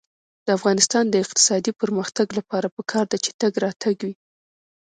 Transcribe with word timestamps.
د 0.45 0.47
افغانستان 0.57 1.05
د 1.09 1.15
اقتصادي 1.25 1.71
پرمختګ 1.81 2.27
لپاره 2.39 2.67
پکار 2.77 3.05
ده 3.11 3.17
چې 3.23 3.31
تګ 3.41 3.53
راتګ 3.65 3.95
وي. 4.05 4.13